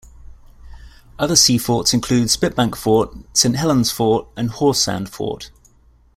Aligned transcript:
Other 1.19 1.35
sea 1.35 1.59
forts 1.59 1.93
include 1.93 2.29
Spitbank 2.29 2.73
Fort, 2.75 3.13
Saint 3.33 3.55
Helens 3.55 3.91
Fort 3.91 4.25
and 4.35 4.49
Horse 4.49 4.81
Sand 4.81 5.09
Fort. 5.11 5.51